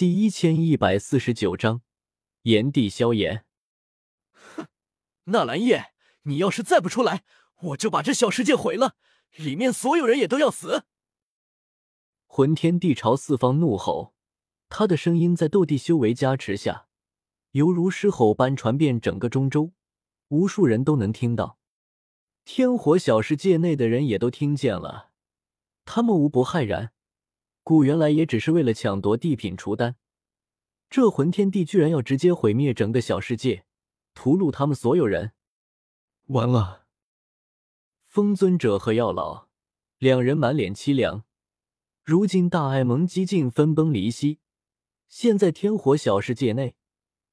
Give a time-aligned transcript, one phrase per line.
[0.00, 1.82] 第一千一百四十九章，
[2.44, 3.44] 炎帝萧炎。
[4.32, 4.66] 哼，
[5.24, 5.92] 纳兰叶，
[6.22, 7.22] 你要是再不出来，
[7.60, 8.96] 我就把这小世界毁了，
[9.36, 10.84] 里面所有人也都要死！
[12.26, 14.14] 魂天帝朝四方怒吼，
[14.70, 16.86] 他的声音在斗帝修为加持下，
[17.50, 19.74] 犹如狮吼般传遍整个中州，
[20.28, 21.58] 无数人都能听到。
[22.46, 25.10] 天火小世界内的人也都听见了，
[25.84, 26.94] 他们无不骇然。
[27.62, 29.96] 古原来也只是为了抢夺地品除丹，
[30.88, 33.64] 这魂天帝居然要直接毁灭整个小世界，
[34.14, 35.32] 屠戮他们所有人，
[36.26, 36.86] 完了！
[38.06, 39.48] 风尊者和药老
[39.98, 41.24] 两人满脸凄凉。
[42.02, 44.40] 如今大爱盟几近分崩离析，
[45.08, 46.74] 现在天火小世界内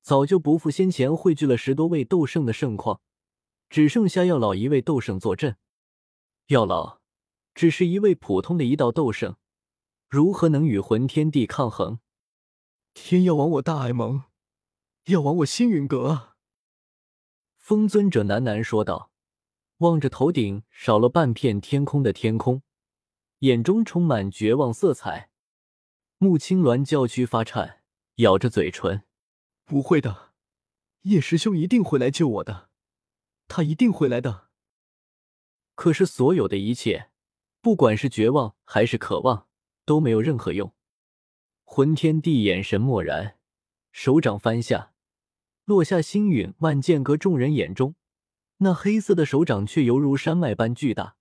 [0.01, 3.01] 早就不复先前汇聚了十多位斗圣的盛况，
[3.69, 5.57] 只剩下药老一位斗圣坐镇。
[6.47, 6.99] 药老
[7.55, 9.35] 只是一位普通的一道斗圣。
[10.09, 11.99] 如何能与魂天帝抗衡？
[12.93, 14.23] 天要亡我大爱盟，
[15.07, 16.35] 要亡我星陨阁啊！
[17.57, 19.11] 风尊者喃喃说道，
[19.79, 22.61] 望着头顶少了半片天空的天空，
[23.39, 25.29] 眼中充满绝望色彩。
[26.19, 27.83] 穆青鸾娇躯发颤，
[28.15, 29.03] 咬着嘴唇
[29.65, 30.31] ：“不会的，
[31.01, 32.69] 叶师兄一定会来救我的，
[33.49, 34.47] 他一定会来的。”
[35.75, 37.11] 可是，所有的一切，
[37.59, 39.46] 不管是绝望还是渴望。
[39.87, 40.73] 都没有任何用。
[41.63, 43.37] 魂天帝眼神漠然，
[43.91, 44.93] 手掌翻下，
[45.63, 47.95] 落下星陨万剑阁众人眼中，
[48.57, 51.15] 那黑色的手掌却犹如山脉般巨大，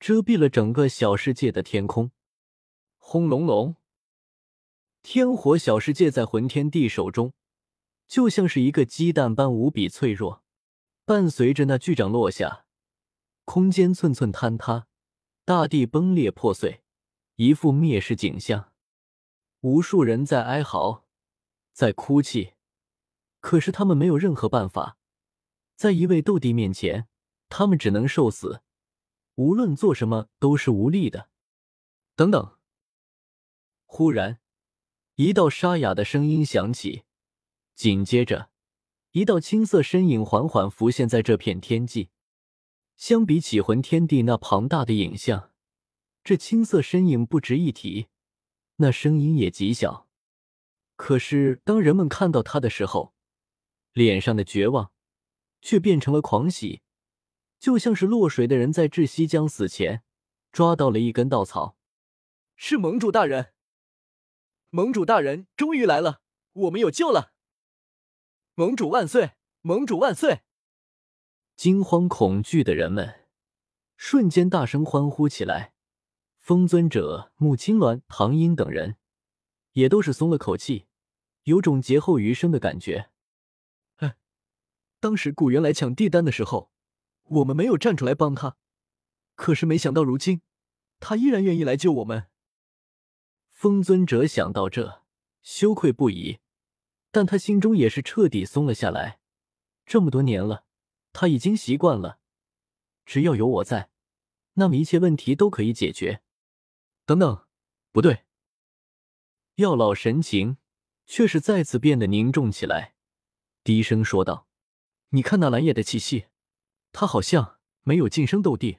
[0.00, 2.10] 遮蔽了整个小世界的天空。
[2.98, 3.76] 轰隆隆，
[5.02, 7.32] 天火小世界在魂天帝手中，
[8.08, 10.42] 就像是一个鸡蛋般无比脆弱。
[11.04, 12.64] 伴随着那巨掌落下，
[13.44, 14.86] 空间寸寸坍塌，
[15.44, 16.83] 大地崩裂破碎。
[17.36, 18.72] 一副灭世景象，
[19.62, 21.04] 无数人在哀嚎，
[21.72, 22.54] 在哭泣，
[23.40, 24.98] 可是他们没有任何办法，
[25.74, 27.08] 在一位斗帝面前，
[27.48, 28.62] 他们只能受死，
[29.34, 31.28] 无论做什么都是无力的。
[32.14, 32.56] 等等！
[33.84, 34.38] 忽然，
[35.16, 37.02] 一道沙哑的声音响起，
[37.74, 38.50] 紧接着，
[39.10, 42.10] 一道青色身影缓缓浮现在这片天际。
[42.96, 45.50] 相比起魂天地那庞大的影像。
[46.24, 48.08] 这青色身影不值一提，
[48.76, 50.08] 那声音也极小。
[50.96, 53.14] 可是当人们看到他的时候，
[53.92, 54.90] 脸上的绝望
[55.60, 56.80] 却变成了狂喜，
[57.60, 60.02] 就像是落水的人在窒息将死前
[60.50, 61.76] 抓到了一根稻草。
[62.56, 63.52] 是盟主大人，
[64.70, 67.34] 盟主大人终于来了，我们有救了！
[68.54, 70.40] 盟主万岁，盟主万岁！
[71.54, 73.26] 惊慌恐惧的人们
[73.98, 75.73] 瞬间大声欢呼起来。
[76.44, 78.98] 风尊者、穆青鸾、唐英等人
[79.72, 80.84] 也都是松了口气，
[81.44, 83.08] 有种劫后余生的感觉。
[83.96, 84.18] 哎，
[85.00, 86.70] 当时古元来抢地丹的时候，
[87.22, 88.58] 我们没有站出来帮他，
[89.34, 90.42] 可是没想到如今，
[91.00, 92.26] 他依然愿意来救我们。
[93.50, 95.02] 风尊者想到这，
[95.40, 96.40] 羞愧不已，
[97.10, 99.18] 但他心中也是彻底松了下来。
[99.86, 100.66] 这么多年了，
[101.14, 102.18] 他已经习惯了，
[103.06, 103.88] 只要有我在，
[104.52, 106.20] 那么一切问题都可以解决。
[107.06, 107.46] 等等，
[107.92, 108.24] 不对。
[109.56, 110.56] 药老神情
[111.06, 112.94] 却是再次变得凝重起来，
[113.62, 114.48] 低声说道
[115.10, 116.26] ：“你看那蓝叶的气息，
[116.92, 118.78] 他好像没有晋升斗帝。”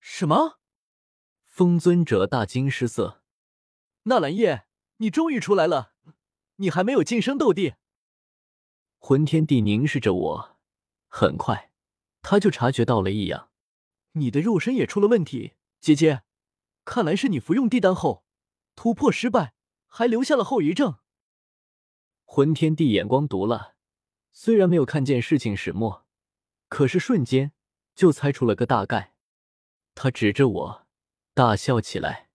[0.00, 0.58] 什么？
[1.44, 3.22] 风尊者大惊失色
[4.04, 4.66] ：“纳兰叶，
[4.96, 5.94] 你终于出来了，
[6.56, 7.74] 你还没有晋升斗帝？”
[8.98, 10.58] 魂天帝凝视着我，
[11.08, 11.70] 很快
[12.22, 13.50] 他就察觉到了异样
[14.12, 16.22] ：“你的肉身也出了问题，姐姐。”
[16.88, 18.24] 看来是你服用地丹后
[18.74, 19.52] 突破失败，
[19.88, 20.96] 还留下了后遗症。
[22.24, 23.74] 魂天帝眼光毒辣，
[24.32, 26.06] 虽然没有看见事情始末，
[26.70, 27.52] 可是瞬间
[27.94, 29.14] 就猜出了个大概。
[29.94, 30.86] 他指着我
[31.34, 32.30] 大笑起来：“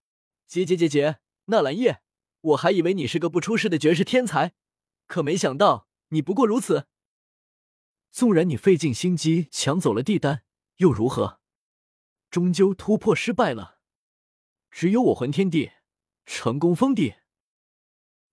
[0.46, 2.04] 姐姐姐姐，纳兰叶，
[2.42, 4.54] 我还以为你是个不出世的绝世天才，
[5.08, 6.86] 可没想到你不过如此。
[8.12, 10.44] 纵然你费尽心机抢走了地丹，
[10.76, 11.40] 又如何？
[12.30, 13.80] 终究突破失败了。”
[14.76, 15.70] 只有我魂天帝
[16.26, 17.14] 成功封地。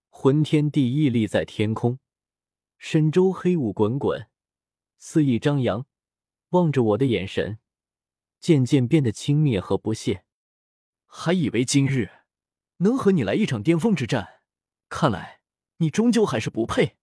[0.09, 1.99] 魂天帝屹立在天空，
[2.79, 4.27] 身周黑雾滚滚，
[4.97, 5.87] 肆意张扬，
[6.49, 7.59] 望着我的眼神
[8.41, 10.25] 渐渐变得轻蔑和不屑。
[11.07, 12.11] 还以为今日
[12.79, 14.41] 能和你来一场巅峰之战，
[14.89, 15.43] 看来
[15.77, 16.97] 你终究还是不配。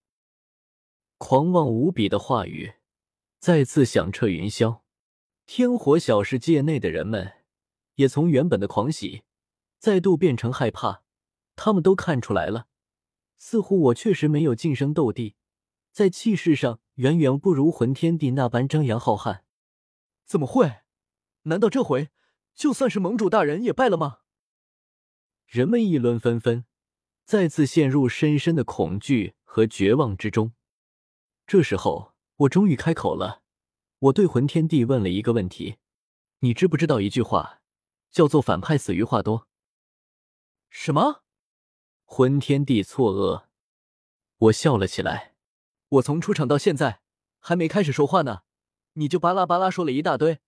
[1.20, 2.74] 狂妄无比的话语
[3.38, 4.82] 再次响彻云霄，
[5.46, 7.44] 天火小世界内的人们
[7.96, 9.22] 也从原本的狂喜。
[9.78, 11.04] 再度变成害怕，
[11.56, 12.68] 他们都看出来了，
[13.38, 15.36] 似乎我确实没有晋升斗帝，
[15.92, 19.42] 在气势上远远不如魂天帝那般张扬浩瀚。
[20.26, 20.82] 怎么会？
[21.44, 22.10] 难道这回
[22.54, 24.20] 就算是盟主大人也败了吗？
[25.46, 26.66] 人们议论纷纷，
[27.24, 30.54] 再次陷入深深的恐惧和绝望之中。
[31.46, 33.44] 这时候，我终于开口了。
[34.00, 35.78] 我对魂天帝问了一个问题
[36.42, 37.62] ：“你知不知道一句话，
[38.12, 39.48] 叫做‘反派死于话多’？”
[40.88, 41.22] 什么？
[42.06, 43.48] 魂天帝错愕。
[44.38, 45.36] 我笑了起来。
[45.90, 47.02] 我从出场到现在
[47.40, 48.44] 还没开始说话呢，
[48.94, 50.40] 你就巴拉巴拉说了一大堆，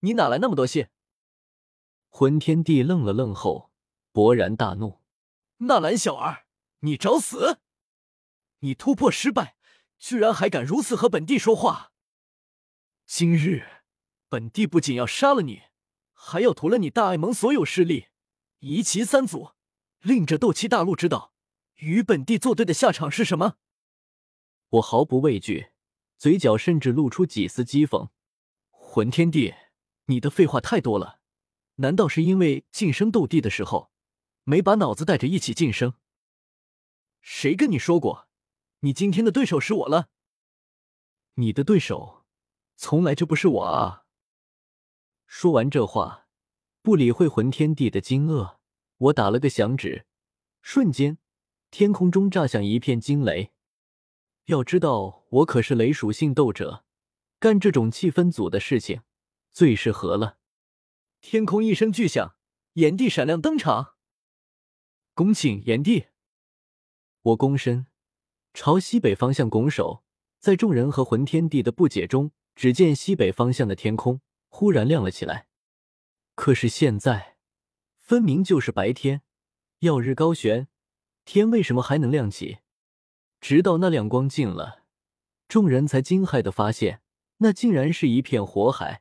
[0.00, 0.88] 你哪来那么多戏？
[2.08, 3.70] 魂天帝愣了愣后。
[4.12, 5.00] 勃然大怒
[5.58, 6.46] ：“纳兰小儿，
[6.80, 7.60] 你找死！
[8.58, 9.56] 你突破失败，
[10.00, 11.92] 居然还敢如此和本帝说话！
[13.06, 13.84] 今日
[14.28, 15.62] 本帝不仅要杀了你，
[16.12, 18.08] 还要屠了你大爱盟所有势力，
[18.58, 19.52] 夷其三族，
[20.04, 21.32] 令这斗气大陆知道
[21.76, 23.56] 与本帝作对的下场是什么！”
[24.70, 25.70] 我毫不畏惧，
[26.16, 28.10] 嘴角甚至露出几丝讥讽
[28.70, 29.54] ：“魂天帝，
[30.06, 31.20] 你的废话太多了，
[31.76, 33.90] 难道是因为晋升斗帝的时候？”
[34.46, 35.94] 没把脑子带着一起晋升？
[37.22, 38.28] 谁跟你说过，
[38.80, 40.10] 你今天的对手是我了？
[41.36, 42.26] 你的对手
[42.76, 44.04] 从来就不是我啊！
[45.26, 46.28] 说完这话，
[46.82, 48.58] 不理会魂天帝的惊愕，
[48.98, 50.06] 我打了个响指，
[50.62, 51.18] 瞬间
[51.70, 53.52] 天空中炸响一片惊雷。
[54.46, 56.84] 要知道，我可是雷属性斗者，
[57.38, 59.02] 干这种气氛组的事情
[59.50, 60.38] 最适合了。
[61.20, 62.36] 天空一声巨响，
[62.74, 63.94] 炎帝闪亮登场。
[65.14, 66.06] 恭请炎帝！
[67.22, 67.86] 我躬身
[68.52, 70.04] 朝西北方向拱手，
[70.38, 75.48] 在众人和魂天帝的不解中，只见西北方向的天空忽然亮了起来。
[76.34, 77.33] 可是现在
[78.04, 79.22] 分明就是白天，
[79.78, 80.68] 耀日高悬，
[81.24, 82.58] 天为什么还能亮起？
[83.40, 84.84] 直到那亮光尽了，
[85.48, 87.00] 众人才惊骇的发现，
[87.38, 89.00] 那竟然是一片火海，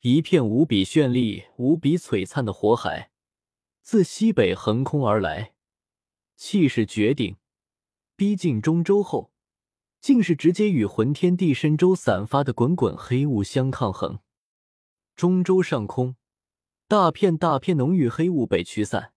[0.00, 3.12] 一片无比绚丽、无比璀璨的火海。
[3.80, 5.54] 自西北横空而来，
[6.34, 7.36] 气势绝顶，
[8.16, 9.30] 逼近中州后，
[10.00, 14.18] 竟是直接与魂天地身周散发的滚滚黑雾相抗衡。
[15.14, 16.16] 中州上空，
[16.90, 19.12] 大片大片浓郁黑雾被驱散，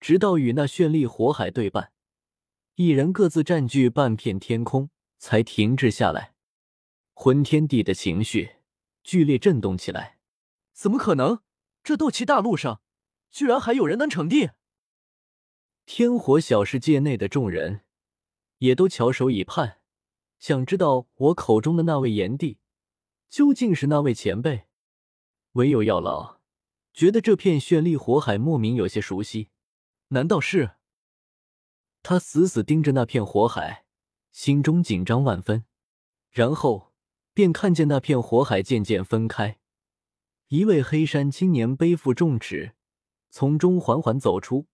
[0.00, 1.92] 直到与那绚丽火海对半，
[2.76, 4.88] 一人各自占据半片天空，
[5.18, 6.32] 才停滞下来。
[7.12, 8.52] 魂天地的情绪
[9.02, 10.16] 剧烈震动起来。
[10.72, 11.40] 怎么可能？
[11.84, 12.80] 这斗气大陆上……
[13.30, 14.52] 居然还有人能成帝！
[15.84, 17.82] 天火小世界内的众人
[18.60, 19.80] 也都翘首以盼，
[20.38, 22.56] 想知道我口中的那位炎帝
[23.28, 24.68] 究竟是那位前辈。
[25.52, 26.35] 唯有药老
[26.96, 29.50] 觉得这片绚丽火海莫名有些熟悉，
[30.08, 30.76] 难道是？
[32.02, 33.84] 他死死盯着那片火海，
[34.32, 35.66] 心中紧张万分。
[36.30, 36.94] 然后
[37.34, 39.58] 便看见那片火海渐渐分开，
[40.48, 42.74] 一位黑衫青年背负重尺。
[43.28, 44.66] 从中缓缓走出，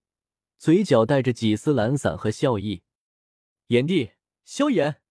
[0.57, 2.83] 嘴角带着几丝懒散和笑意。
[3.67, 4.11] 炎帝，
[4.45, 5.02] 萧炎。